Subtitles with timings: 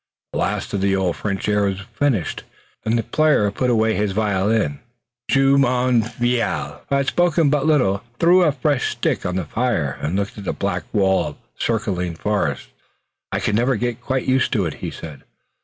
[0.33, 2.43] The last of the old French airs was finished,
[2.83, 4.79] and the player put his violin away.
[5.29, 10.39] Jumonville, who had spoken but little, threw a fresh stick on the fire and looked
[10.39, 12.69] at the black wall of circling forest.
[13.31, 15.21] "I can never get quite used to it," he said.